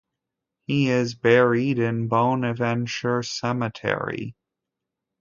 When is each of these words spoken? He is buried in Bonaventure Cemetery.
He 0.65 0.89
is 0.89 1.13
buried 1.13 1.77
in 1.77 2.07
Bonaventure 2.07 3.21
Cemetery. 3.21 4.35